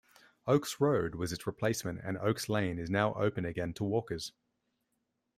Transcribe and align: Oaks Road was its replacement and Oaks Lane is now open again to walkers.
Oaks 0.47 0.79
Road 0.81 1.13
was 1.13 1.31
its 1.31 1.45
replacement 1.45 1.99
and 2.03 2.17
Oaks 2.17 2.49
Lane 2.49 2.79
is 2.79 2.89
now 2.89 3.13
open 3.13 3.45
again 3.45 3.71
to 3.75 3.83
walkers. 3.83 4.31